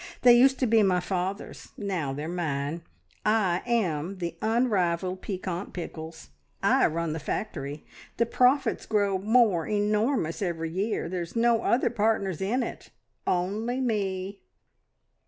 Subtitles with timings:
[0.23, 2.81] They used to be my father's: now they're mine.
[3.23, 6.31] I am the Unrivalled Piquant Pickles.
[6.63, 7.85] I run the factory.
[8.17, 11.07] The profits grow more e normous every year.
[11.07, 12.89] There's no other partners in it,
[13.27, 14.41] only Me!"